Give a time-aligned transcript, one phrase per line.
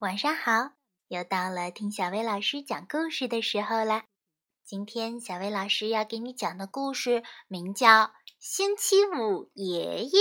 [0.00, 0.72] 晚上好，
[1.08, 4.02] 又到了听小薇老师讲故事的时候了。
[4.64, 7.88] 今天小薇老师要给你讲的故事名叫
[8.38, 10.20] 《星期五爷爷》。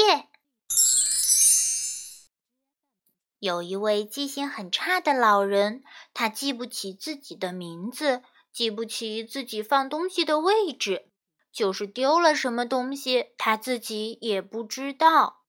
[3.39, 5.83] 有一位记性很差的老人，
[6.13, 8.21] 他记不起自己的名字，
[8.53, 11.09] 记不起自己放东西的位置，
[11.51, 15.43] 就是丢了什么东西，他自己也不知道。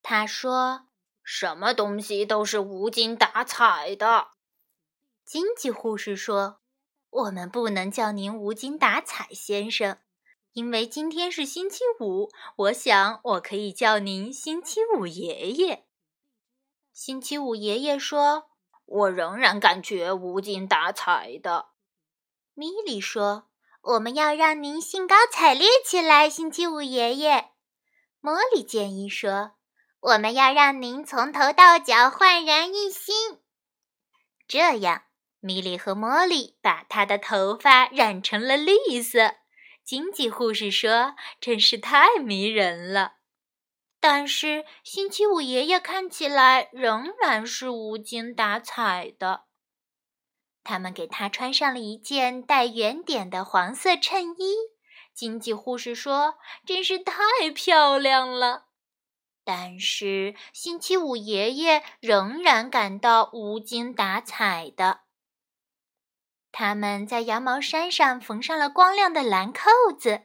[0.00, 0.88] 他说。
[1.34, 4.32] 什么东西都是无精打采的。
[5.24, 6.60] 经济护士说
[7.08, 9.96] ：“我们不能叫您无精打采先生，
[10.52, 12.28] 因为今天是星期五。
[12.56, 15.86] 我想我可以叫您星期五爷爷。”
[16.92, 18.50] 星期五爷爷说
[18.84, 21.70] ：“我仍然感觉无精打采的。”
[22.52, 23.48] 米莉说
[23.80, 27.52] ：“我们要让您兴高采烈起来，星期五爷爷。”
[28.20, 29.52] 茉莉建议说。
[30.02, 33.38] 我们要让您从头到脚焕然一新，
[34.48, 35.04] 这样，
[35.38, 39.36] 米莉和茉莉把她的头发染成了绿色。
[39.84, 43.18] 经济护士说：“真是太迷人了。”
[44.00, 49.44] 但是，星期五爷爷看起来仍然是无精打采的。
[50.64, 54.56] 他们给他穿上了一件带圆点的黄色衬衣。
[55.14, 56.34] 经济护士说
[56.66, 57.14] ：“真是太
[57.54, 58.66] 漂亮了。”
[59.44, 65.00] 但是星期五爷爷仍然感到无精打采的。
[66.52, 70.22] 他们在羊毛衫上缝上了光亮的蓝扣子。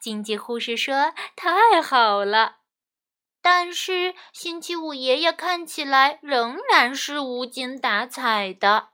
[0.00, 2.58] 经济护士说：“太好了。”
[3.40, 8.90] 但是星期五爷爷看起来仍然是无精打采的。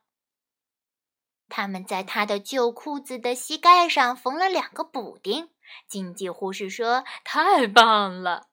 [1.49, 5.51] 他们在他的旧裤子的膝盖上缝了两个补丁。
[5.89, 8.49] 经济护士说：“太棒了。”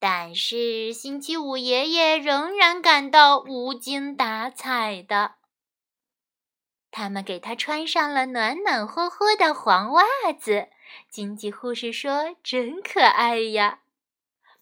[0.00, 5.34] 但是星期五爷爷仍然感到无精打采的。
[6.90, 10.02] 他们给他穿上了暖暖和和的黄袜
[10.38, 10.68] 子。
[11.10, 13.80] 经济护士说：“真可爱呀！”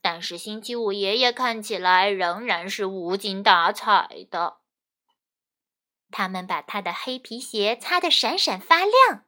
[0.02, 4.56] 但是星期五爷爷看起来仍然是无精打采的。
[6.10, 9.24] 他们把他的黑皮鞋擦得闪闪发亮。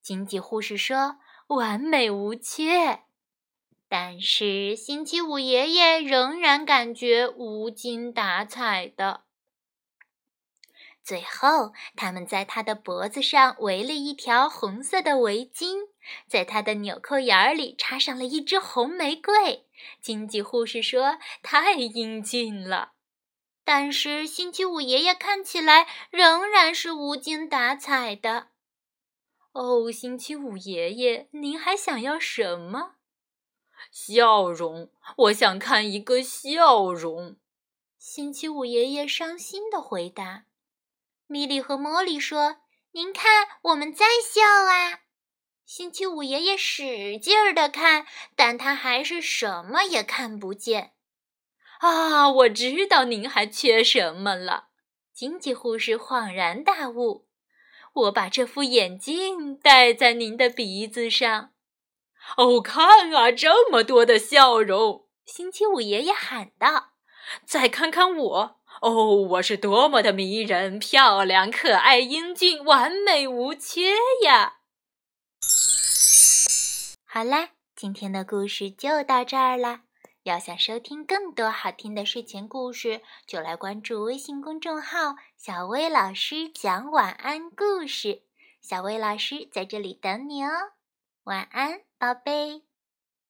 [0.00, 3.02] 经济护士说：“完美无缺。”
[3.90, 9.24] 但是星期五爷爷仍然感觉无精打采的。
[11.02, 15.88] 最后，他们在他的脖子上围了一条红色的围巾，
[16.28, 19.66] 在他的纽扣眼里插上了一支红玫瑰。
[20.00, 22.92] 经济护士说：“太英俊了。”
[23.66, 28.50] 但是星期五爷爷看起来仍然是无精打采的。
[29.50, 32.99] 哦，星期五爷爷，您还想要什么？
[33.90, 37.36] 笑容，我想看一个笑容。
[37.98, 40.44] 星期五爷爷伤心的回答。
[41.26, 42.58] 米莉和茉莉说
[42.92, 45.00] ：“您看，我们在笑啊。”
[45.64, 50.94] 星期五爷爷使劲儿的看，但他还是什么也看不见。
[51.80, 54.70] 啊，我知道您还缺什么了。
[55.14, 57.28] 经济护士恍然大悟
[57.92, 61.52] ：“我把这副眼镜戴在您的鼻子上。”
[62.36, 65.06] 哦，看啊，这么多的笑容！
[65.26, 66.92] 星期五爷爷喊道
[67.46, 73.94] ：“再看看我，哦，我是多么的迷人、漂亮、可爱、英俊、完美无缺
[74.24, 74.58] 呀！”
[77.06, 79.82] 好啦，今天的故事就到这儿啦。
[80.24, 88.22] 要想收听更多好听的睡前故事，就来关注微信公众号“小薇老师讲晚安故事”。
[88.60, 90.50] 小薇老师在这里等你哦。
[91.24, 92.69] 晚安，宝贝。